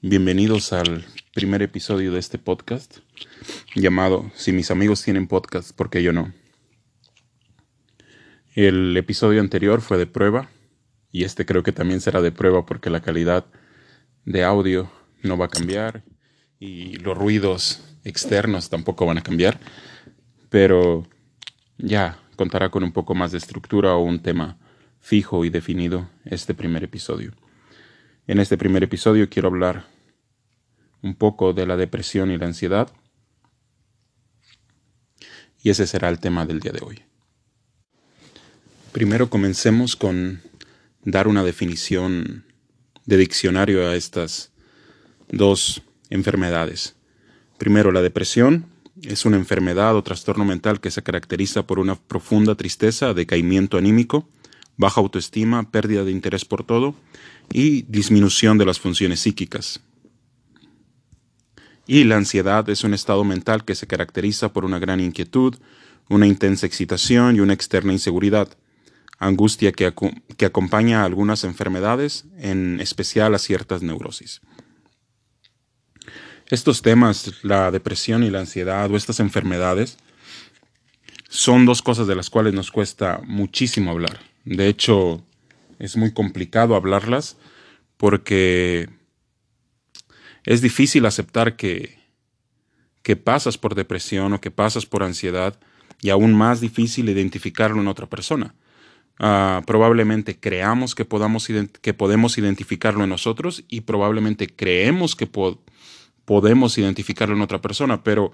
Bienvenidos 0.00 0.72
al 0.72 1.04
primer 1.34 1.60
episodio 1.60 2.12
de 2.12 2.20
este 2.20 2.38
podcast 2.38 2.98
llamado 3.74 4.30
Si 4.36 4.52
mis 4.52 4.70
amigos 4.70 5.02
tienen 5.02 5.26
podcast, 5.26 5.72
¿por 5.74 5.90
qué 5.90 6.04
yo 6.04 6.12
no? 6.12 6.32
El 8.54 8.96
episodio 8.96 9.40
anterior 9.40 9.80
fue 9.80 9.98
de 9.98 10.06
prueba 10.06 10.50
y 11.10 11.24
este 11.24 11.44
creo 11.44 11.64
que 11.64 11.72
también 11.72 12.00
será 12.00 12.22
de 12.22 12.30
prueba 12.30 12.64
porque 12.64 12.90
la 12.90 13.00
calidad 13.00 13.46
de 14.24 14.44
audio 14.44 14.88
no 15.24 15.36
va 15.36 15.46
a 15.46 15.50
cambiar 15.50 16.04
y 16.60 16.98
los 16.98 17.18
ruidos 17.18 17.82
externos 18.04 18.70
tampoco 18.70 19.04
van 19.04 19.18
a 19.18 19.24
cambiar, 19.24 19.58
pero 20.48 21.08
ya 21.76 22.20
contará 22.36 22.70
con 22.70 22.84
un 22.84 22.92
poco 22.92 23.16
más 23.16 23.32
de 23.32 23.38
estructura 23.38 23.96
o 23.96 24.04
un 24.04 24.22
tema 24.22 24.60
fijo 25.00 25.44
y 25.44 25.50
definido 25.50 26.08
este 26.24 26.54
primer 26.54 26.84
episodio. 26.84 27.32
En 28.28 28.40
este 28.40 28.58
primer 28.58 28.82
episodio 28.82 29.30
quiero 29.30 29.48
hablar 29.48 29.86
un 31.00 31.14
poco 31.14 31.54
de 31.54 31.66
la 31.66 31.78
depresión 31.78 32.30
y 32.30 32.36
la 32.36 32.44
ansiedad. 32.44 32.90
Y 35.62 35.70
ese 35.70 35.86
será 35.86 36.10
el 36.10 36.20
tema 36.20 36.44
del 36.44 36.60
día 36.60 36.72
de 36.72 36.84
hoy. 36.84 37.02
Primero 38.92 39.30
comencemos 39.30 39.96
con 39.96 40.42
dar 41.04 41.26
una 41.26 41.42
definición 41.42 42.44
de 43.06 43.16
diccionario 43.16 43.88
a 43.88 43.96
estas 43.96 44.52
dos 45.30 45.80
enfermedades. 46.10 46.96
Primero, 47.56 47.92
la 47.92 48.02
depresión 48.02 48.66
es 49.00 49.24
una 49.24 49.38
enfermedad 49.38 49.96
o 49.96 50.02
trastorno 50.02 50.44
mental 50.44 50.82
que 50.82 50.90
se 50.90 51.02
caracteriza 51.02 51.66
por 51.66 51.78
una 51.78 51.94
profunda 51.94 52.56
tristeza, 52.56 53.14
decaimiento 53.14 53.78
anímico, 53.78 54.28
baja 54.78 55.00
autoestima, 55.00 55.70
pérdida 55.70 56.04
de 56.04 56.12
interés 56.12 56.46
por 56.46 56.64
todo 56.64 56.94
y 57.52 57.82
disminución 57.82 58.56
de 58.56 58.64
las 58.64 58.80
funciones 58.80 59.20
psíquicas. 59.20 59.80
Y 61.86 62.04
la 62.04 62.16
ansiedad 62.16 62.68
es 62.70 62.84
un 62.84 62.94
estado 62.94 63.24
mental 63.24 63.64
que 63.64 63.74
se 63.74 63.86
caracteriza 63.86 64.52
por 64.52 64.64
una 64.64 64.78
gran 64.78 65.00
inquietud, 65.00 65.56
una 66.08 66.26
intensa 66.26 66.66
excitación 66.66 67.36
y 67.36 67.40
una 67.40 67.54
externa 67.54 67.92
inseguridad, 67.92 68.48
angustia 69.18 69.72
que, 69.72 69.92
que 70.36 70.46
acompaña 70.46 71.02
a 71.02 71.04
algunas 71.04 71.44
enfermedades, 71.44 72.24
en 72.38 72.80
especial 72.80 73.34
a 73.34 73.38
ciertas 73.38 73.82
neurosis. 73.82 74.40
Estos 76.50 76.82
temas, 76.82 77.32
la 77.42 77.70
depresión 77.70 78.22
y 78.22 78.30
la 78.30 78.40
ansiedad 78.40 78.90
o 78.90 78.96
estas 78.96 79.20
enfermedades, 79.20 79.98
son 81.28 81.66
dos 81.66 81.82
cosas 81.82 82.06
de 82.06 82.14
las 82.14 82.30
cuales 82.30 82.54
nos 82.54 82.70
cuesta 82.70 83.20
muchísimo 83.26 83.90
hablar. 83.90 84.20
De 84.44 84.68
hecho, 84.68 85.24
es 85.78 85.96
muy 85.96 86.12
complicado 86.12 86.74
hablarlas 86.74 87.36
porque 87.96 88.88
es 90.44 90.60
difícil 90.60 91.06
aceptar 91.06 91.56
que, 91.56 91.98
que 93.02 93.16
pasas 93.16 93.58
por 93.58 93.74
depresión 93.74 94.32
o 94.32 94.40
que 94.40 94.50
pasas 94.50 94.86
por 94.86 95.02
ansiedad 95.02 95.58
y 96.00 96.10
aún 96.10 96.34
más 96.34 96.60
difícil 96.60 97.08
identificarlo 97.08 97.80
en 97.80 97.88
otra 97.88 98.06
persona. 98.06 98.54
Uh, 99.20 99.64
probablemente 99.66 100.38
creamos 100.38 100.94
que, 100.94 101.04
podamos 101.04 101.48
que 101.82 101.94
podemos 101.94 102.38
identificarlo 102.38 103.02
en 103.02 103.10
nosotros 103.10 103.64
y 103.68 103.80
probablemente 103.80 104.46
creemos 104.46 105.16
que 105.16 105.28
podemos 106.24 106.78
identificarlo 106.78 107.34
en 107.34 107.42
otra 107.42 107.60
persona, 107.60 108.04
pero 108.04 108.30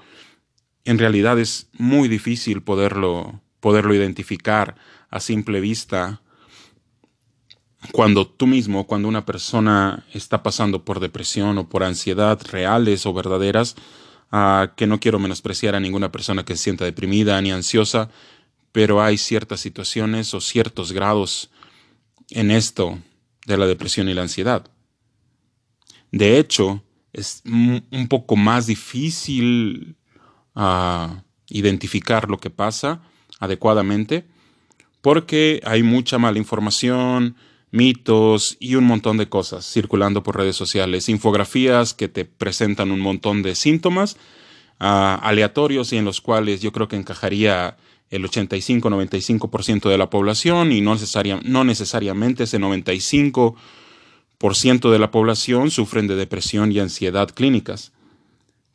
en 0.84 0.98
realidad 0.98 1.38
es 1.38 1.68
muy 1.72 2.08
difícil 2.08 2.62
poderlo, 2.62 3.40
poderlo 3.64 3.94
identificar 3.94 4.76
a 5.08 5.20
simple 5.20 5.58
vista 5.58 6.20
cuando 7.92 8.26
tú 8.26 8.46
mismo, 8.46 8.86
cuando 8.86 9.08
una 9.08 9.24
persona 9.24 10.04
está 10.12 10.42
pasando 10.42 10.84
por 10.84 11.00
depresión 11.00 11.56
o 11.56 11.66
por 11.66 11.82
ansiedad 11.82 12.38
reales 12.50 13.06
o 13.06 13.14
verdaderas, 13.14 13.74
que 14.76 14.86
no 14.86 15.00
quiero 15.00 15.18
menospreciar 15.18 15.74
a 15.74 15.80
ninguna 15.80 16.12
persona 16.12 16.44
que 16.44 16.56
se 16.56 16.64
sienta 16.64 16.84
deprimida 16.84 17.40
ni 17.40 17.52
ansiosa, 17.52 18.10
pero 18.70 19.02
hay 19.02 19.16
ciertas 19.16 19.60
situaciones 19.60 20.34
o 20.34 20.42
ciertos 20.42 20.92
grados 20.92 21.50
en 22.28 22.50
esto 22.50 22.98
de 23.46 23.56
la 23.56 23.66
depresión 23.66 24.10
y 24.10 24.14
la 24.14 24.20
ansiedad. 24.20 24.70
De 26.12 26.38
hecho, 26.38 26.82
es 27.14 27.40
un 27.46 28.08
poco 28.10 28.36
más 28.36 28.66
difícil 28.66 29.96
uh, 30.54 31.16
identificar 31.48 32.28
lo 32.28 32.36
que 32.36 32.50
pasa 32.50 33.00
adecuadamente 33.40 34.24
porque 35.04 35.60
hay 35.64 35.82
mucha 35.82 36.16
mala 36.16 36.38
información, 36.38 37.36
mitos 37.70 38.56
y 38.58 38.76
un 38.76 38.84
montón 38.84 39.18
de 39.18 39.28
cosas 39.28 39.70
circulando 39.70 40.22
por 40.22 40.38
redes 40.38 40.56
sociales, 40.56 41.10
infografías 41.10 41.92
que 41.92 42.08
te 42.08 42.24
presentan 42.24 42.90
un 42.90 43.00
montón 43.00 43.42
de 43.42 43.54
síntomas 43.54 44.14
uh, 44.80 45.20
aleatorios 45.20 45.92
y 45.92 45.98
en 45.98 46.06
los 46.06 46.22
cuales 46.22 46.62
yo 46.62 46.72
creo 46.72 46.88
que 46.88 46.96
encajaría 46.96 47.76
el 48.08 48.24
85-95% 48.24 49.90
de 49.90 49.98
la 49.98 50.08
población 50.08 50.72
y 50.72 50.80
no, 50.80 50.96
no 51.42 51.64
necesariamente 51.64 52.44
ese 52.44 52.58
95% 52.58 54.90
de 54.90 54.98
la 54.98 55.10
población 55.10 55.70
sufren 55.70 56.06
de 56.06 56.16
depresión 56.16 56.72
y 56.72 56.78
ansiedad 56.78 57.28
clínicas. 57.28 57.92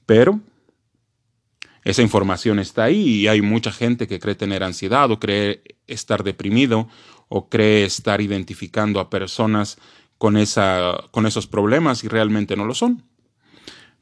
Pero 0.06 0.42
esa 1.84 2.02
información 2.02 2.60
está 2.60 2.86
ahí 2.86 3.22
y 3.22 3.28
hay 3.28 3.42
mucha 3.42 3.72
gente 3.72 4.08
que 4.08 4.20
cree 4.20 4.36
tener 4.36 4.64
ansiedad 4.64 5.10
o 5.12 5.20
cree 5.20 5.64
estar 5.88 6.24
deprimido 6.24 6.88
o 7.30 7.50
cree 7.50 7.86
estar 7.86 8.22
identificando 8.22 9.00
a 9.00 9.10
personas 9.10 9.78
con, 10.18 10.36
esa, 10.38 11.06
con 11.12 11.26
esos 11.26 11.48
problemas 11.48 12.04
y 12.04 12.08
realmente 12.08 12.56
no 12.56 12.66
lo 12.66 12.74
son. 12.74 13.04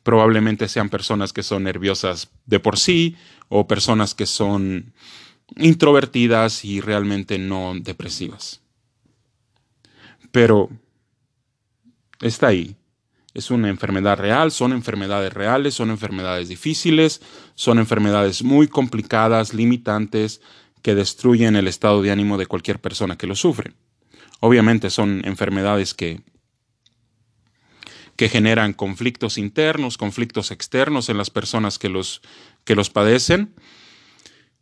Probablemente 0.03 0.67
sean 0.67 0.89
personas 0.89 1.33
que 1.33 1.43
son 1.43 1.63
nerviosas 1.63 2.31
de 2.45 2.59
por 2.59 2.77
sí 2.77 3.15
o 3.49 3.67
personas 3.67 4.15
que 4.15 4.25
son 4.25 4.93
introvertidas 5.55 6.65
y 6.65 6.81
realmente 6.81 7.37
no 7.37 7.73
depresivas. 7.79 8.61
Pero 10.31 10.69
está 12.21 12.47
ahí. 12.47 12.75
Es 13.37 13.51
una 13.51 13.69
enfermedad 13.69 14.17
real, 14.17 14.51
son 14.51 14.73
enfermedades 14.73 15.31
reales, 15.31 15.75
son 15.75 15.91
enfermedades 15.91 16.49
difíciles, 16.49 17.21
son 17.53 17.77
enfermedades 17.77 18.41
muy 18.41 18.67
complicadas, 18.67 19.53
limitantes, 19.53 20.41
que 20.81 20.95
destruyen 20.95 21.55
el 21.55 21.67
estado 21.67 22.01
de 22.01 22.09
ánimo 22.09 22.39
de 22.39 22.47
cualquier 22.47 22.79
persona 22.79 23.15
que 23.15 23.27
lo 23.27 23.35
sufre. 23.35 23.73
Obviamente 24.39 24.89
son 24.89 25.21
enfermedades 25.23 25.93
que, 25.93 26.23
que 28.15 28.27
generan 28.27 28.73
conflictos 28.73 29.37
internos, 29.37 29.99
conflictos 29.99 30.49
externos 30.49 31.07
en 31.09 31.19
las 31.19 31.29
personas 31.29 31.77
que 31.77 31.89
los, 31.89 32.23
que 32.63 32.73
los 32.73 32.89
padecen 32.89 33.53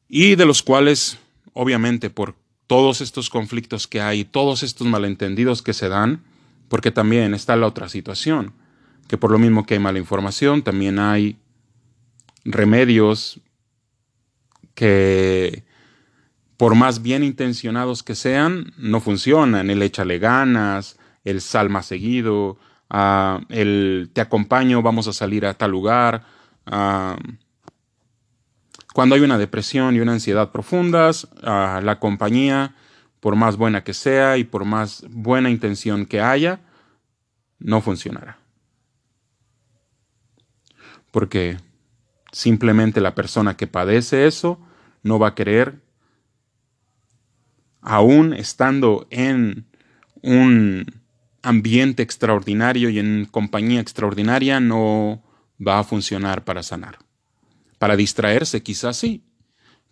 y 0.09 0.36
de 0.36 0.46
los 0.46 0.62
cuales, 0.62 1.18
obviamente, 1.53 2.09
por 2.09 2.36
todos 2.68 3.00
estos 3.00 3.30
conflictos 3.30 3.88
que 3.88 4.02
hay, 4.02 4.25
todos 4.25 4.63
estos 4.63 4.86
malentendidos 4.86 5.62
que 5.62 5.72
se 5.72 5.88
dan, 5.88 6.25
porque 6.68 6.92
también 6.92 7.34
está 7.34 7.56
la 7.56 7.68
otra 7.68 7.88
situación, 7.88 8.53
que 9.07 9.17
por 9.17 9.31
lo 9.31 9.39
mismo 9.39 9.66
que 9.66 9.75
hay 9.75 9.79
mala 9.79 9.99
información, 9.99 10.63
también 10.63 10.99
hay 10.99 11.38
remedios 12.43 13.39
que 14.73 15.63
por 16.57 16.75
más 16.75 17.01
bien 17.01 17.23
intencionados 17.23 18.03
que 18.03 18.15
sean, 18.15 18.73
no 18.77 18.99
funcionan. 19.01 19.69
El 19.69 19.81
échale 19.81 20.19
ganas, 20.19 20.97
el 21.23 21.41
sal 21.41 21.69
más 21.69 21.85
seguido, 21.85 22.57
uh, 22.91 23.39
el 23.49 24.09
te 24.13 24.21
acompaño, 24.21 24.81
vamos 24.81 25.07
a 25.07 25.13
salir 25.13 25.45
a 25.45 25.53
tal 25.55 25.71
lugar. 25.71 26.23
Uh, 26.65 27.15
cuando 28.94 29.15
hay 29.15 29.21
una 29.21 29.38
depresión 29.38 29.95
y 29.95 29.99
una 29.99 30.13
ansiedad 30.13 30.51
profundas, 30.51 31.25
uh, 31.44 31.81
la 31.81 31.97
compañía, 31.99 32.73
por 33.19 33.35
más 33.35 33.57
buena 33.57 33.83
que 33.83 33.94
sea 33.94 34.38
y 34.38 34.44
por 34.44 34.65
más 34.65 35.03
buena 35.09 35.49
intención 35.49 36.05
que 36.05 36.21
haya, 36.21 36.61
no 37.59 37.81
funcionará. 37.81 38.44
Porque 41.15 41.56
simplemente 42.33 43.00
la 43.00 43.15
persona 43.15 43.56
que 43.56 43.67
padece 43.67 44.27
eso 44.27 44.59
no 45.01 45.17
va 45.17 45.29
a 45.29 45.33
querer 45.33 45.81
aún 47.79 48.33
estando 48.33 49.07
en 49.12 49.65
un 50.21 50.85
ambiente 51.41 52.03
extraordinario 52.03 52.89
y 52.89 53.00
en 53.00 53.29
compañía 53.31 53.79
extraordinaria, 53.79 54.59
no 54.59 55.23
va 55.65 55.79
a 55.79 55.85
funcionar 55.85 56.44
para 56.44 56.63
sanar. 56.63 56.97
Para 57.79 57.95
distraerse 57.95 58.61
quizás 58.61 58.97
sí, 58.97 59.23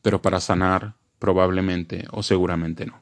pero 0.01 0.21
para 0.21 0.41
sanar 0.41 0.95
probablemente 1.19 2.05
o 2.11 2.21
seguramente 2.21 2.85
no. 2.85 2.99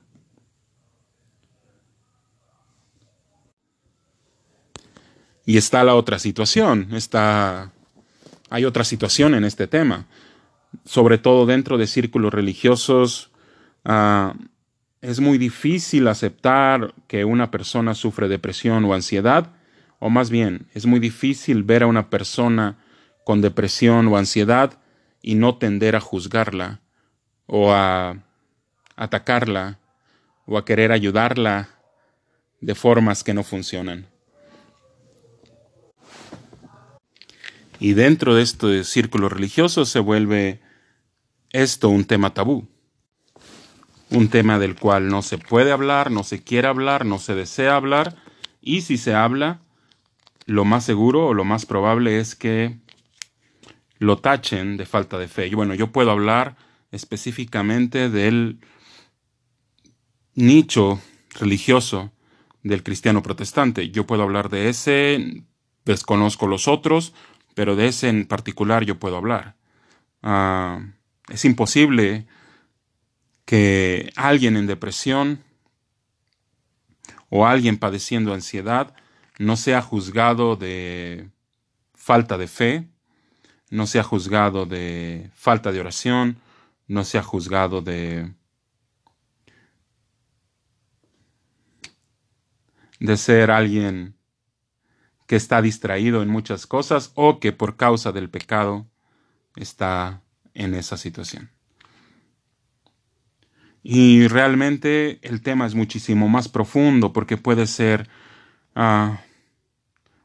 Y 5.43 5.57
está 5.57 5.83
la 5.83 5.95
otra 5.95 6.19
situación, 6.19 6.93
está, 6.93 7.73
hay 8.51 8.65
otra 8.65 8.83
situación 8.83 9.33
en 9.33 9.43
este 9.43 9.65
tema, 9.65 10.05
sobre 10.85 11.17
todo 11.17 11.47
dentro 11.47 11.79
de 11.79 11.87
círculos 11.87 12.31
religiosos, 12.31 13.31
uh, 13.85 14.33
es 15.01 15.19
muy 15.19 15.39
difícil 15.39 16.07
aceptar 16.07 16.93
que 17.07 17.25
una 17.25 17.49
persona 17.49 17.95
sufre 17.95 18.27
depresión 18.27 18.85
o 18.85 18.93
ansiedad 18.93 19.49
o 20.03 20.09
más 20.09 20.31
bien, 20.31 20.65
es 20.73 20.87
muy 20.87 20.99
difícil 20.99 21.61
ver 21.61 21.83
a 21.83 21.87
una 21.87 22.09
persona 22.09 22.79
con 23.23 23.39
depresión 23.39 24.07
o 24.07 24.17
ansiedad 24.17 24.79
y 25.21 25.35
no 25.35 25.59
tender 25.59 25.95
a 25.95 25.99
juzgarla 25.99 26.81
o 27.45 27.71
a 27.71 28.17
atacarla 28.95 29.77
o 30.47 30.57
a 30.57 30.65
querer 30.65 30.91
ayudarla 30.91 31.69
de 32.61 32.73
formas 32.73 33.23
que 33.23 33.35
no 33.35 33.43
funcionan. 33.43 34.07
Y 37.81 37.93
dentro 37.93 38.35
de 38.35 38.43
este 38.43 38.83
círculo 38.83 39.27
religioso 39.27 39.85
se 39.85 39.97
vuelve 39.97 40.61
esto 41.49 41.89
un 41.89 42.05
tema 42.05 42.31
tabú. 42.31 42.67
Un 44.11 44.27
tema 44.27 44.59
del 44.59 44.75
cual 44.75 45.07
no 45.07 45.23
se 45.23 45.39
puede 45.39 45.71
hablar, 45.71 46.11
no 46.11 46.23
se 46.23 46.43
quiere 46.43 46.67
hablar, 46.67 47.07
no 47.07 47.17
se 47.17 47.33
desea 47.33 47.75
hablar. 47.75 48.17
Y 48.61 48.81
si 48.81 48.99
se 48.99 49.15
habla, 49.15 49.61
lo 50.45 50.63
más 50.63 50.85
seguro 50.85 51.25
o 51.25 51.33
lo 51.33 51.43
más 51.43 51.65
probable 51.65 52.19
es 52.19 52.35
que 52.35 52.77
lo 53.97 54.19
tachen 54.19 54.77
de 54.77 54.85
falta 54.85 55.17
de 55.17 55.27
fe. 55.27 55.47
Y 55.47 55.55
bueno, 55.55 55.73
yo 55.73 55.91
puedo 55.91 56.11
hablar 56.11 56.57
específicamente 56.91 58.11
del 58.11 58.59
nicho 60.35 61.01
religioso 61.39 62.11
del 62.61 62.83
cristiano 62.83 63.23
protestante. 63.23 63.89
Yo 63.89 64.05
puedo 64.05 64.21
hablar 64.21 64.49
de 64.49 64.69
ese, 64.69 65.45
desconozco 65.83 66.45
los 66.45 66.67
otros, 66.67 67.15
pero 67.55 67.75
de 67.75 67.87
ese 67.87 68.09
en 68.09 68.25
particular 68.25 68.83
yo 68.83 68.99
puedo 68.99 69.17
hablar. 69.17 69.55
Ah, 70.23 70.81
es 71.29 71.45
imposible 71.45 72.27
que 73.45 74.11
alguien 74.15 74.57
en 74.57 74.67
depresión 74.67 75.43
o 77.29 77.45
alguien 77.45 77.77
padeciendo 77.77 78.33
ansiedad 78.33 78.93
no 79.39 79.57
sea 79.57 79.81
juzgado 79.81 80.55
de 80.55 81.29
falta 81.95 82.37
de 82.37 82.47
fe, 82.47 82.87
no 83.69 83.87
sea 83.87 84.03
juzgado 84.03 84.65
de 84.65 85.31
falta 85.33 85.71
de 85.71 85.79
oración, 85.79 86.37
no 86.87 87.03
sea 87.03 87.23
juzgado 87.23 87.81
de 87.81 88.33
de 92.99 93.17
ser 93.17 93.49
alguien 93.49 94.15
que 95.31 95.37
está 95.37 95.61
distraído 95.61 96.21
en 96.21 96.27
muchas 96.27 96.67
cosas 96.67 97.13
o 97.15 97.39
que 97.39 97.53
por 97.53 97.77
causa 97.77 98.11
del 98.11 98.29
pecado 98.29 98.85
está 99.55 100.23
en 100.53 100.73
esa 100.73 100.97
situación. 100.97 101.51
Y 103.81 104.27
realmente 104.27 105.19
el 105.21 105.41
tema 105.41 105.65
es 105.65 105.73
muchísimo 105.73 106.27
más 106.27 106.49
profundo 106.49 107.13
porque 107.13 107.37
puede 107.37 107.65
ser 107.65 108.09
ah, 108.75 109.21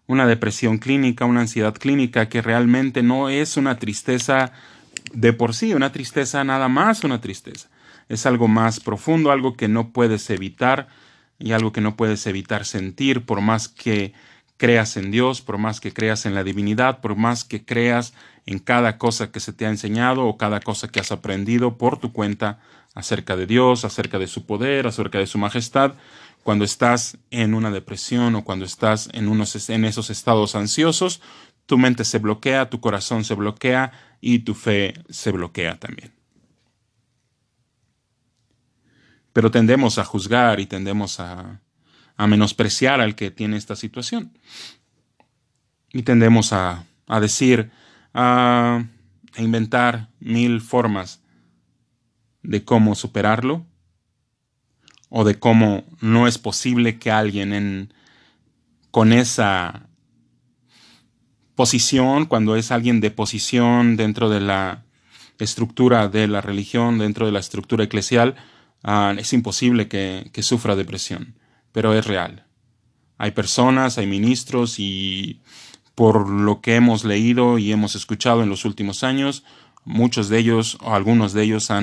una 0.08 0.26
depresión 0.26 0.78
clínica, 0.78 1.24
una 1.24 1.42
ansiedad 1.42 1.74
clínica 1.74 2.28
que 2.28 2.42
realmente 2.42 3.04
no 3.04 3.28
es 3.28 3.56
una 3.56 3.78
tristeza 3.78 4.50
de 5.12 5.32
por 5.32 5.54
sí, 5.54 5.72
una 5.72 5.92
tristeza 5.92 6.42
nada 6.42 6.66
más 6.66 7.04
una 7.04 7.20
tristeza. 7.20 7.68
Es 8.08 8.26
algo 8.26 8.48
más 8.48 8.80
profundo, 8.80 9.30
algo 9.30 9.56
que 9.56 9.68
no 9.68 9.92
puedes 9.92 10.28
evitar 10.30 10.88
y 11.38 11.52
algo 11.52 11.70
que 11.70 11.80
no 11.80 11.94
puedes 11.94 12.26
evitar 12.26 12.64
sentir 12.64 13.24
por 13.24 13.40
más 13.40 13.68
que 13.68 14.12
creas 14.56 14.96
en 14.96 15.10
Dios, 15.10 15.40
por 15.40 15.58
más 15.58 15.80
que 15.80 15.92
creas 15.92 16.26
en 16.26 16.34
la 16.34 16.44
divinidad, 16.44 17.00
por 17.00 17.16
más 17.16 17.44
que 17.44 17.64
creas 17.64 18.14
en 18.46 18.58
cada 18.58 18.98
cosa 18.98 19.30
que 19.30 19.40
se 19.40 19.52
te 19.52 19.66
ha 19.66 19.70
enseñado 19.70 20.24
o 20.26 20.36
cada 20.36 20.60
cosa 20.60 20.88
que 20.88 21.00
has 21.00 21.12
aprendido 21.12 21.76
por 21.76 21.98
tu 21.98 22.12
cuenta 22.12 22.60
acerca 22.94 23.36
de 23.36 23.46
Dios, 23.46 23.84
acerca 23.84 24.18
de 24.18 24.26
su 24.26 24.46
poder, 24.46 24.86
acerca 24.86 25.18
de 25.18 25.26
su 25.26 25.38
majestad, 25.38 25.94
cuando 26.42 26.64
estás 26.64 27.18
en 27.30 27.54
una 27.54 27.70
depresión 27.70 28.34
o 28.36 28.44
cuando 28.44 28.64
estás 28.64 29.10
en, 29.12 29.28
unos, 29.28 29.68
en 29.68 29.84
esos 29.84 30.10
estados 30.10 30.54
ansiosos, 30.54 31.20
tu 31.66 31.76
mente 31.76 32.04
se 32.04 32.18
bloquea, 32.18 32.70
tu 32.70 32.80
corazón 32.80 33.24
se 33.24 33.34
bloquea 33.34 33.92
y 34.20 34.40
tu 34.40 34.54
fe 34.54 34.94
se 35.10 35.32
bloquea 35.32 35.78
también. 35.78 36.12
Pero 39.32 39.50
tendemos 39.50 39.98
a 39.98 40.04
juzgar 40.04 40.60
y 40.60 40.66
tendemos 40.66 41.20
a, 41.20 41.60
a 42.16 42.26
menospreciar 42.26 43.00
al 43.00 43.14
que 43.14 43.30
tiene 43.30 43.56
esta 43.56 43.76
situación. 43.76 44.32
Y 45.92 46.02
tendemos 46.02 46.52
a, 46.52 46.84
a 47.06 47.20
decir, 47.20 47.70
a, 48.14 48.84
inventar 49.38 50.08
mil 50.18 50.62
formas 50.62 51.20
de 52.42 52.64
cómo 52.64 52.94
superarlo 52.94 53.66
o 55.10 55.24
de 55.24 55.38
cómo 55.38 55.84
no 56.00 56.26
es 56.26 56.38
posible 56.38 56.98
que 56.98 57.10
alguien 57.10 57.52
en, 57.52 57.92
con 58.90 59.12
esa 59.12 59.88
posición, 61.54 62.24
cuando 62.24 62.56
es 62.56 62.70
alguien 62.70 63.00
de 63.00 63.10
posición 63.10 63.96
dentro 63.96 64.30
de 64.30 64.40
la 64.40 64.84
estructura 65.38 66.08
de 66.08 66.28
la 66.28 66.40
religión, 66.40 66.98
dentro 66.98 67.26
de 67.26 67.32
la 67.32 67.40
estructura 67.40 67.84
eclesial, 67.84 68.36
ah, 68.82 69.14
es 69.18 69.34
imposible 69.34 69.86
que, 69.86 70.30
que 70.32 70.42
sufra 70.42 70.76
depresión 70.76 71.34
pero 71.76 71.92
es 71.92 72.06
real. 72.06 72.46
Hay 73.18 73.32
personas, 73.32 73.98
hay 73.98 74.06
ministros 74.06 74.78
y 74.78 75.42
por 75.94 76.26
lo 76.26 76.62
que 76.62 76.74
hemos 76.74 77.04
leído 77.04 77.58
y 77.58 77.70
hemos 77.70 77.94
escuchado 77.94 78.42
en 78.42 78.48
los 78.48 78.64
últimos 78.64 79.04
años, 79.04 79.44
muchos 79.84 80.30
de 80.30 80.38
ellos 80.38 80.78
o 80.80 80.94
algunos 80.94 81.34
de 81.34 81.42
ellos 81.42 81.64
se 81.64 81.74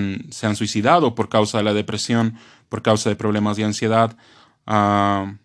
han 0.48 0.56
suicidado 0.56 1.14
por 1.14 1.30
causa 1.30 1.60
de 1.60 1.66
la 1.66 1.76
depresión, 1.76 2.40
por 2.70 2.82
causa 2.82 3.12
de 3.12 3.16
problemas 3.16 3.56
de 3.56 3.66
ansiedad. 3.66 4.18
Ah, 4.66 5.36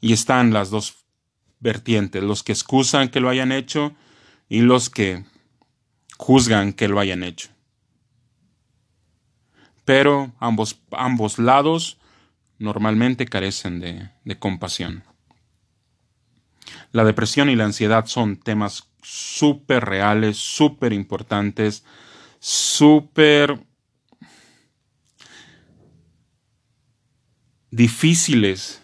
y 0.00 0.14
están 0.14 0.54
las 0.54 0.70
dos 0.70 1.04
vertientes, 1.60 2.22
los 2.22 2.42
que 2.42 2.52
excusan 2.52 3.10
que 3.10 3.20
lo 3.20 3.28
hayan 3.28 3.52
hecho 3.52 3.92
y 4.48 4.60
los 4.62 4.88
que 4.88 5.26
juzgan 6.16 6.72
que 6.72 6.88
lo 6.88 7.00
hayan 7.00 7.22
hecho 7.22 7.50
pero 9.86 10.32
ambos, 10.40 10.82
ambos 10.90 11.38
lados 11.38 11.98
normalmente 12.58 13.24
carecen 13.24 13.80
de, 13.80 14.10
de 14.24 14.38
compasión. 14.38 15.04
La 16.90 17.04
depresión 17.04 17.48
y 17.48 17.56
la 17.56 17.64
ansiedad 17.64 18.04
son 18.06 18.36
temas 18.36 18.90
súper 19.00 19.84
reales, 19.84 20.36
súper 20.36 20.92
importantes, 20.92 21.84
súper 22.40 23.64
difíciles 27.70 28.82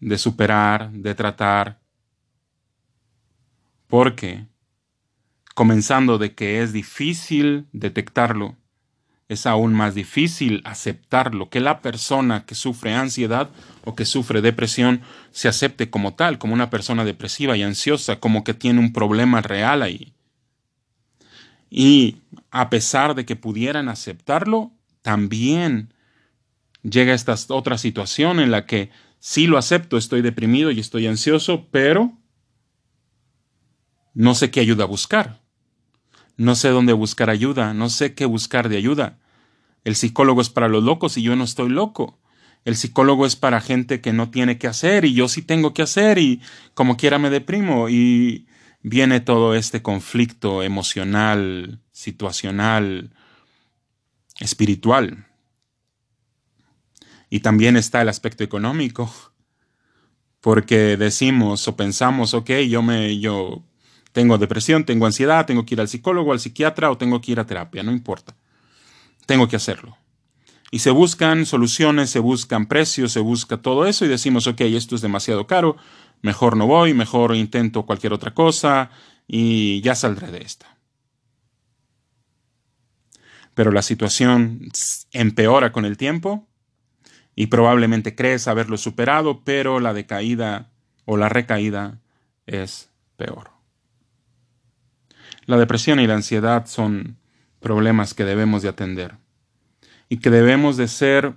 de 0.00 0.18
superar, 0.18 0.90
de 0.90 1.14
tratar, 1.14 1.80
porque 3.86 4.46
comenzando 5.54 6.18
de 6.18 6.34
que 6.34 6.62
es 6.62 6.74
difícil 6.74 7.68
detectarlo, 7.72 8.58
es 9.32 9.46
aún 9.46 9.72
más 9.72 9.94
difícil 9.94 10.62
aceptarlo, 10.64 11.50
que 11.50 11.60
la 11.60 11.80
persona 11.80 12.44
que 12.44 12.54
sufre 12.54 12.94
ansiedad 12.94 13.50
o 13.84 13.94
que 13.94 14.04
sufre 14.04 14.40
depresión 14.40 15.02
se 15.30 15.48
acepte 15.48 15.90
como 15.90 16.14
tal, 16.14 16.38
como 16.38 16.54
una 16.54 16.70
persona 16.70 17.04
depresiva 17.04 17.56
y 17.56 17.62
ansiosa, 17.62 18.20
como 18.20 18.44
que 18.44 18.54
tiene 18.54 18.80
un 18.80 18.92
problema 18.92 19.42
real 19.42 19.82
ahí. 19.82 20.12
Y 21.70 22.18
a 22.50 22.70
pesar 22.70 23.14
de 23.14 23.24
que 23.24 23.36
pudieran 23.36 23.88
aceptarlo, 23.88 24.72
también 25.02 25.94
llega 26.82 27.14
esta 27.14 27.34
otra 27.48 27.78
situación 27.78 28.40
en 28.40 28.50
la 28.50 28.66
que 28.66 28.90
sí 29.18 29.46
lo 29.46 29.58
acepto, 29.58 29.96
estoy 29.96 30.22
deprimido 30.22 30.70
y 30.70 30.80
estoy 30.80 31.06
ansioso, 31.06 31.68
pero 31.70 32.12
no 34.14 34.34
sé 34.34 34.50
qué 34.50 34.60
ayuda 34.60 34.84
a 34.84 34.88
buscar. 34.88 35.41
No 36.36 36.54
sé 36.54 36.68
dónde 36.68 36.92
buscar 36.92 37.30
ayuda, 37.30 37.74
no 37.74 37.88
sé 37.90 38.14
qué 38.14 38.24
buscar 38.24 38.68
de 38.68 38.76
ayuda. 38.76 39.18
El 39.84 39.96
psicólogo 39.96 40.40
es 40.40 40.50
para 40.50 40.68
los 40.68 40.82
locos 40.82 41.16
y 41.16 41.22
yo 41.22 41.36
no 41.36 41.44
estoy 41.44 41.68
loco. 41.68 42.18
El 42.64 42.76
psicólogo 42.76 43.26
es 43.26 43.36
para 43.36 43.60
gente 43.60 44.00
que 44.00 44.12
no 44.12 44.30
tiene 44.30 44.58
que 44.58 44.68
hacer 44.68 45.04
y 45.04 45.14
yo 45.14 45.28
sí 45.28 45.42
tengo 45.42 45.74
que 45.74 45.82
hacer 45.82 46.18
y 46.18 46.40
como 46.74 46.96
quiera 46.96 47.18
me 47.18 47.30
deprimo 47.30 47.88
y 47.88 48.46
viene 48.82 49.20
todo 49.20 49.54
este 49.54 49.82
conflicto 49.82 50.62
emocional, 50.62 51.80
situacional, 51.90 53.10
espiritual. 54.38 55.26
Y 57.30 57.40
también 57.40 57.76
está 57.76 58.02
el 58.02 58.08
aspecto 58.08 58.44
económico, 58.44 59.10
porque 60.40 60.96
decimos 60.96 61.66
o 61.66 61.76
pensamos, 61.76 62.34
ok, 62.34 62.50
yo 62.68 62.82
me, 62.82 63.18
yo 63.18 63.64
tengo 64.12 64.38
depresión, 64.38 64.84
tengo 64.84 65.06
ansiedad, 65.06 65.46
tengo 65.46 65.66
que 65.66 65.74
ir 65.74 65.80
al 65.80 65.88
psicólogo, 65.88 66.32
al 66.32 66.40
psiquiatra 66.40 66.90
o 66.90 66.98
tengo 66.98 67.20
que 67.20 67.32
ir 67.32 67.40
a 67.40 67.46
terapia, 67.46 67.82
no 67.82 67.92
importa 67.92 68.34
tengo 69.26 69.48
que 69.48 69.56
hacerlo. 69.56 69.96
Y 70.70 70.78
se 70.80 70.90
buscan 70.90 71.44
soluciones, 71.44 72.10
se 72.10 72.18
buscan 72.18 72.66
precios, 72.66 73.12
se 73.12 73.20
busca 73.20 73.58
todo 73.58 73.86
eso 73.86 74.04
y 74.04 74.08
decimos, 74.08 74.46
ok, 74.46 74.62
esto 74.62 74.94
es 74.94 75.02
demasiado 75.02 75.46
caro, 75.46 75.76
mejor 76.22 76.56
no 76.56 76.66
voy, 76.66 76.94
mejor 76.94 77.36
intento 77.36 77.84
cualquier 77.84 78.12
otra 78.12 78.32
cosa 78.32 78.90
y 79.26 79.82
ya 79.82 79.94
saldré 79.94 80.30
de 80.30 80.42
esta. 80.42 80.78
Pero 83.54 83.70
la 83.70 83.82
situación 83.82 84.70
empeora 85.12 85.72
con 85.72 85.84
el 85.84 85.98
tiempo 85.98 86.48
y 87.34 87.48
probablemente 87.48 88.14
crees 88.14 88.48
haberlo 88.48 88.78
superado, 88.78 89.42
pero 89.44 89.78
la 89.78 89.92
decaída 89.92 90.70
o 91.04 91.18
la 91.18 91.28
recaída 91.28 92.00
es 92.46 92.88
peor. 93.16 93.50
La 95.46 95.56
depresión 95.56 95.98
y 96.00 96.06
la 96.06 96.14
ansiedad 96.14 96.66
son 96.66 97.16
problemas 97.60 98.14
que 98.14 98.24
debemos 98.24 98.62
de 98.62 98.68
atender 98.68 99.16
y 100.08 100.18
que 100.18 100.30
debemos 100.30 100.76
de 100.76 100.88
ser 100.88 101.34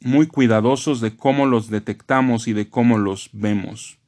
muy 0.00 0.26
cuidadosos 0.26 1.00
de 1.00 1.16
cómo 1.16 1.46
los 1.46 1.70
detectamos 1.70 2.46
y 2.46 2.52
de 2.52 2.68
cómo 2.68 2.98
los 2.98 3.30
vemos. 3.32 3.98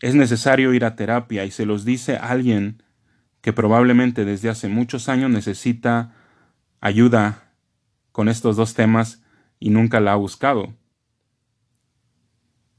Es 0.00 0.14
necesario 0.14 0.72
ir 0.72 0.84
a 0.84 0.96
terapia 0.96 1.44
y 1.44 1.50
se 1.50 1.66
los 1.66 1.84
dice 1.84 2.16
alguien 2.16 2.82
que 3.40 3.52
probablemente 3.52 4.24
desde 4.24 4.48
hace 4.48 4.68
muchos 4.68 5.08
años 5.08 5.30
necesita 5.30 6.14
ayuda 6.80 7.52
con 8.12 8.28
estos 8.28 8.56
dos 8.56 8.74
temas 8.74 9.22
y 9.58 9.70
nunca 9.70 10.00
la 10.00 10.12
ha 10.12 10.16
buscado. 10.16 10.74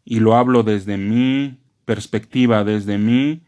Y 0.04 0.20
lo 0.20 0.36
hablo 0.36 0.64
desde 0.64 0.98
mi 0.98 1.60
perspectiva, 1.86 2.64
desde 2.64 2.98
mi 2.98 3.47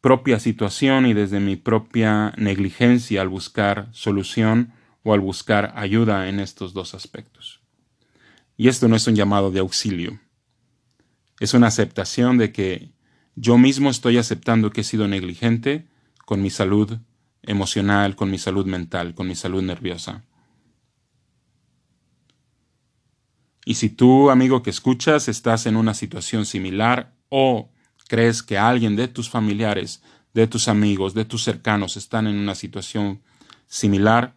propia 0.00 0.40
situación 0.40 1.06
y 1.06 1.14
desde 1.14 1.40
mi 1.40 1.56
propia 1.56 2.32
negligencia 2.36 3.20
al 3.20 3.28
buscar 3.28 3.88
solución 3.92 4.72
o 5.02 5.12
al 5.12 5.20
buscar 5.20 5.72
ayuda 5.76 6.28
en 6.28 6.40
estos 6.40 6.72
dos 6.72 6.94
aspectos. 6.94 7.60
Y 8.56 8.68
esto 8.68 8.88
no 8.88 8.96
es 8.96 9.06
un 9.06 9.14
llamado 9.14 9.50
de 9.50 9.60
auxilio, 9.60 10.20
es 11.38 11.54
una 11.54 11.68
aceptación 11.68 12.36
de 12.36 12.52
que 12.52 12.92
yo 13.34 13.56
mismo 13.56 13.88
estoy 13.90 14.18
aceptando 14.18 14.70
que 14.70 14.82
he 14.82 14.84
sido 14.84 15.08
negligente 15.08 15.88
con 16.26 16.42
mi 16.42 16.50
salud 16.50 16.98
emocional, 17.42 18.16
con 18.16 18.30
mi 18.30 18.38
salud 18.38 18.66
mental, 18.66 19.14
con 19.14 19.26
mi 19.26 19.34
salud 19.34 19.62
nerviosa. 19.62 20.24
Y 23.64 23.74
si 23.74 23.88
tú, 23.88 24.30
amigo 24.30 24.62
que 24.62 24.70
escuchas, 24.70 25.28
estás 25.28 25.66
en 25.66 25.76
una 25.76 25.94
situación 25.94 26.44
similar 26.44 27.14
o 27.28 27.70
crees 28.10 28.42
que 28.42 28.58
alguien 28.58 28.96
de 28.96 29.06
tus 29.06 29.30
familiares, 29.30 30.02
de 30.34 30.48
tus 30.48 30.66
amigos, 30.66 31.14
de 31.14 31.24
tus 31.24 31.44
cercanos 31.44 31.96
están 31.96 32.26
en 32.26 32.34
una 32.40 32.56
situación 32.56 33.22
similar, 33.68 34.34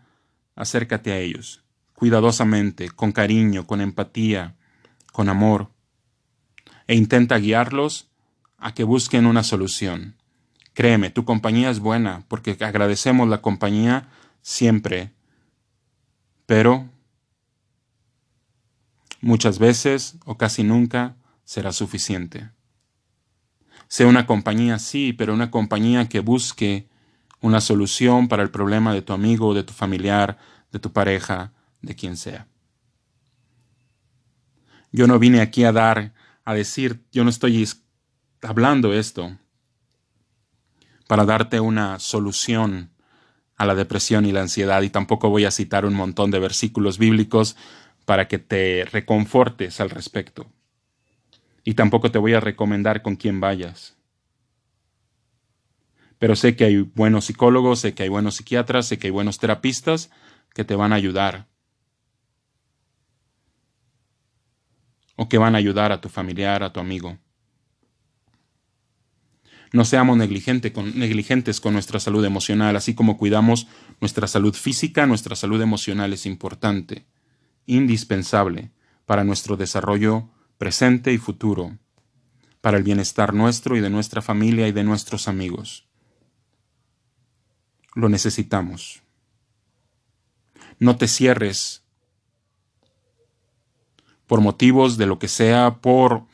acércate 0.55 1.11
a 1.11 1.17
ellos, 1.17 1.63
cuidadosamente, 1.95 2.91
con 2.91 3.11
cariño, 3.11 3.65
con 3.65 3.81
empatía, 3.81 4.55
con 5.11 5.27
amor, 5.27 5.71
e 6.85 6.93
intenta 6.93 7.39
guiarlos 7.39 8.11
a 8.59 8.75
que 8.75 8.83
busquen 8.83 9.25
una 9.25 9.41
solución. 9.41 10.17
Créeme, 10.75 11.09
tu 11.09 11.25
compañía 11.25 11.71
es 11.71 11.79
buena, 11.79 12.25
porque 12.27 12.55
agradecemos 12.59 13.27
la 13.27 13.41
compañía 13.41 14.07
siempre, 14.43 15.13
pero 16.45 16.87
muchas 19.19 19.57
veces 19.57 20.17
o 20.25 20.37
casi 20.37 20.63
nunca 20.63 21.15
será 21.43 21.71
suficiente. 21.71 22.51
Sea 23.93 24.07
una 24.07 24.25
compañía, 24.25 24.79
sí, 24.79 25.13
pero 25.13 25.35
una 25.35 25.51
compañía 25.51 26.09
que 26.09 26.19
busque 26.19 26.87
una 27.41 27.61
solución 27.61 28.27
para 28.27 28.41
el 28.41 28.49
problema 28.49 28.91
de 28.91 29.03
tu 29.03 29.13
amigo, 29.13 29.53
de 29.53 29.61
tu 29.61 29.71
familiar, 29.71 30.39
de 30.71 30.79
tu 30.79 30.91
pareja, 30.91 31.53
de 31.83 31.93
quien 31.93 32.17
sea. 32.17 32.47
Yo 34.91 35.05
no 35.05 35.19
vine 35.19 35.41
aquí 35.41 35.63
a 35.63 35.71
dar, 35.71 36.11
a 36.43 36.55
decir, 36.55 37.03
yo 37.11 37.23
no 37.23 37.29
estoy 37.29 37.69
hablando 38.41 38.95
esto 38.95 39.37
para 41.07 41.23
darte 41.23 41.59
una 41.59 41.99
solución 41.99 42.89
a 43.57 43.67
la 43.67 43.75
depresión 43.75 44.25
y 44.25 44.31
la 44.31 44.41
ansiedad 44.41 44.81
y 44.81 44.89
tampoco 44.89 45.29
voy 45.29 45.45
a 45.45 45.51
citar 45.51 45.85
un 45.85 45.93
montón 45.93 46.31
de 46.31 46.39
versículos 46.39 46.97
bíblicos 46.97 47.55
para 48.05 48.27
que 48.27 48.39
te 48.39 48.85
reconfortes 48.91 49.79
al 49.79 49.91
respecto. 49.91 50.49
Y 51.63 51.75
tampoco 51.75 52.11
te 52.11 52.17
voy 52.17 52.33
a 52.33 52.39
recomendar 52.39 53.01
con 53.01 53.15
quién 53.15 53.39
vayas. 53.39 53.95
Pero 56.19 56.35
sé 56.35 56.55
que 56.55 56.65
hay 56.65 56.77
buenos 56.77 57.25
psicólogos, 57.25 57.79
sé 57.79 57.93
que 57.93 58.03
hay 58.03 58.09
buenos 58.09 58.35
psiquiatras, 58.35 58.87
sé 58.87 58.97
que 58.97 59.07
hay 59.07 59.11
buenos 59.11 59.39
terapistas 59.39 60.09
que 60.53 60.63
te 60.63 60.75
van 60.75 60.93
a 60.93 60.95
ayudar. 60.95 61.47
O 65.15 65.27
que 65.27 65.37
van 65.37 65.55
a 65.55 65.57
ayudar 65.57 65.91
a 65.91 66.01
tu 66.01 66.09
familiar, 66.09 66.63
a 66.63 66.71
tu 66.71 66.79
amigo. 66.79 67.17
No 69.73 69.85
seamos 69.85 70.17
negligentes 70.17 71.59
con 71.59 71.73
nuestra 71.73 71.99
salud 71.99 72.23
emocional, 72.23 72.75
así 72.75 72.93
como 72.93 73.17
cuidamos 73.17 73.67
nuestra 73.99 74.27
salud 74.27 74.53
física, 74.53 75.07
nuestra 75.07 75.35
salud 75.35 75.59
emocional 75.61 76.13
es 76.13 76.27
importante, 76.27 77.07
indispensable 77.65 78.71
para 79.05 79.23
nuestro 79.23 79.57
desarrollo 79.57 80.29
presente 80.57 81.13
y 81.13 81.17
futuro, 81.17 81.77
para 82.61 82.77
el 82.77 82.83
bienestar 82.83 83.33
nuestro 83.33 83.75
y 83.75 83.81
de 83.81 83.89
nuestra 83.89 84.21
familia 84.21 84.67
y 84.67 84.71
de 84.71 84.83
nuestros 84.83 85.27
amigos 85.27 85.85
lo 87.95 88.09
necesitamos. 88.09 89.01
No 90.79 90.97
te 90.97 91.07
cierres 91.07 91.83
por 94.27 94.41
motivos 94.41 94.97
de 94.97 95.05
lo 95.05 95.19
que 95.19 95.27
sea, 95.27 95.79
por 95.81 96.25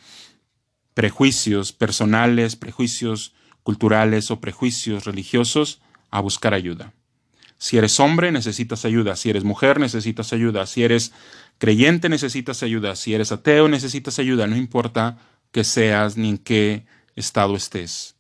prejuicios 0.93 1.73
personales, 1.73 2.55
prejuicios 2.55 3.33
culturales 3.63 4.31
o 4.31 4.39
prejuicios 4.39 5.05
religiosos, 5.05 5.81
a 6.11 6.21
buscar 6.21 6.53
ayuda. 6.53 6.93
Si 7.59 7.77
eres 7.77 7.99
hombre, 7.99 8.31
necesitas 8.31 8.85
ayuda. 8.85 9.15
Si 9.15 9.29
eres 9.29 9.43
mujer, 9.43 9.79
necesitas 9.79 10.33
ayuda. 10.33 10.65
Si 10.65 10.83
eres 10.83 11.11
creyente, 11.59 12.09
necesitas 12.09 12.63
ayuda. 12.63 12.95
Si 12.95 13.13
eres 13.13 13.31
ateo, 13.31 13.67
necesitas 13.67 14.17
ayuda. 14.17 14.47
No 14.47 14.55
importa 14.55 15.19
que 15.51 15.63
seas 15.63 16.17
ni 16.17 16.29
en 16.29 16.37
qué 16.39 16.87
estado 17.15 17.55
estés 17.55 18.15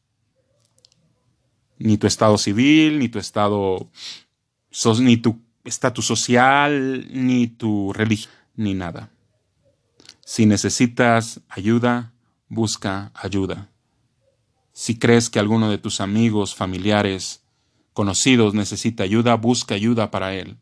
ni 1.79 1.97
tu 1.97 2.05
estado 2.05 2.37
civil, 2.37 2.99
ni 2.99 3.09
tu 3.09 3.17
estado, 3.17 3.89
ni 4.99 5.17
tu 5.17 5.41
estatus 5.63 6.05
social, 6.05 7.07
ni 7.09 7.47
tu 7.47 7.93
religión, 7.93 8.33
ni 8.55 8.73
nada. 8.73 9.09
Si 10.23 10.45
necesitas 10.45 11.41
ayuda, 11.47 12.11
busca 12.49 13.11
ayuda. 13.15 13.69
Si 14.73 14.99
crees 14.99 15.29
que 15.29 15.39
alguno 15.39 15.71
de 15.71 15.77
tus 15.77 16.01
amigos, 16.01 16.53
familiares, 16.53 17.43
conocidos 17.93 18.53
necesita 18.53 19.03
ayuda, 19.03 19.35
busca 19.35 19.75
ayuda 19.75 20.11
para 20.11 20.33
él. 20.35 20.57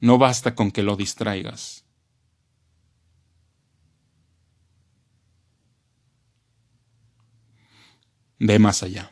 No 0.00 0.18
basta 0.18 0.54
con 0.54 0.70
que 0.70 0.82
lo 0.82 0.96
distraigas. 0.96 1.84
Ve 8.38 8.58
más 8.58 8.82
allá. 8.82 9.10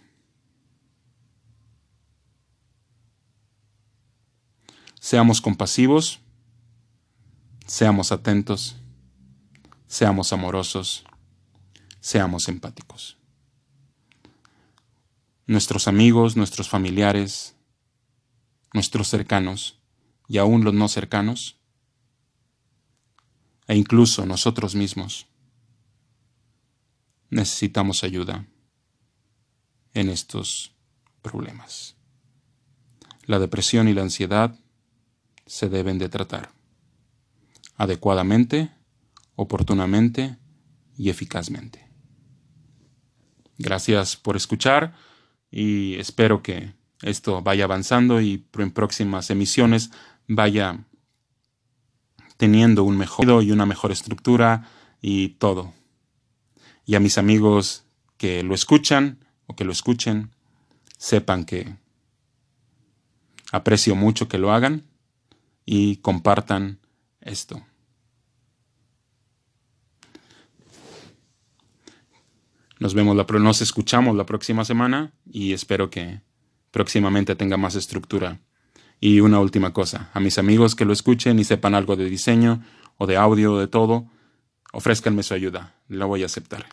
Seamos 5.00 5.40
compasivos, 5.40 6.20
seamos 7.66 8.12
atentos, 8.12 8.76
seamos 9.86 10.32
amorosos, 10.32 11.04
seamos 12.00 12.48
empáticos. 12.48 13.21
Nuestros 15.52 15.86
amigos, 15.86 16.34
nuestros 16.34 16.70
familiares, 16.70 17.54
nuestros 18.72 19.08
cercanos 19.08 19.82
y 20.26 20.38
aún 20.38 20.64
los 20.64 20.72
no 20.72 20.88
cercanos, 20.88 21.58
e 23.66 23.76
incluso 23.76 24.24
nosotros 24.24 24.74
mismos, 24.74 25.26
necesitamos 27.28 28.02
ayuda 28.02 28.46
en 29.92 30.08
estos 30.08 30.72
problemas. 31.20 31.96
La 33.26 33.38
depresión 33.38 33.88
y 33.88 33.92
la 33.92 34.00
ansiedad 34.00 34.58
se 35.44 35.68
deben 35.68 35.98
de 35.98 36.08
tratar 36.08 36.50
adecuadamente, 37.76 38.72
oportunamente 39.36 40.38
y 40.96 41.10
eficazmente. 41.10 41.90
Gracias 43.58 44.16
por 44.16 44.36
escuchar 44.36 45.11
y 45.52 45.96
espero 45.96 46.42
que 46.42 46.72
esto 47.02 47.42
vaya 47.42 47.64
avanzando 47.64 48.20
y 48.20 48.44
en 48.58 48.70
próximas 48.72 49.30
emisiones 49.30 49.90
vaya 50.26 50.80
teniendo 52.38 52.82
un 52.82 52.96
mejor 52.96 53.44
y 53.44 53.52
una 53.52 53.66
mejor 53.66 53.92
estructura 53.92 54.68
y 55.00 55.30
todo. 55.30 55.74
Y 56.86 56.94
a 56.94 57.00
mis 57.00 57.18
amigos 57.18 57.84
que 58.16 58.42
lo 58.42 58.54
escuchan 58.54 59.18
o 59.46 59.54
que 59.54 59.64
lo 59.64 59.72
escuchen, 59.72 60.30
sepan 60.96 61.44
que 61.44 61.76
aprecio 63.52 63.94
mucho 63.94 64.28
que 64.28 64.38
lo 64.38 64.52
hagan 64.52 64.84
y 65.66 65.96
compartan 65.96 66.78
esto. 67.20 67.62
Nos 72.82 72.94
vemos, 72.94 73.16
la, 73.16 73.24
nos 73.38 73.62
escuchamos 73.62 74.16
la 74.16 74.26
próxima 74.26 74.64
semana 74.64 75.12
y 75.24 75.52
espero 75.52 75.88
que 75.88 76.20
próximamente 76.72 77.36
tenga 77.36 77.56
más 77.56 77.76
estructura 77.76 78.40
Y 78.98 79.20
una 79.20 79.38
última 79.38 79.72
cosa, 79.72 80.10
a 80.12 80.18
mis 80.18 80.36
amigos 80.36 80.74
que 80.74 80.84
lo 80.84 80.92
escuchen 80.92 81.38
y 81.38 81.44
sepan 81.44 81.76
algo 81.76 81.94
de 81.94 82.06
diseño 82.06 82.60
o 82.98 83.06
de 83.06 83.16
audio 83.16 83.52
o 83.52 83.60
de 83.60 83.68
todo, 83.68 84.08
ofrézcanme 84.72 85.22
su 85.22 85.32
ayuda, 85.32 85.76
la 85.86 86.06
voy 86.06 86.24
a 86.24 86.26
aceptar. 86.26 86.66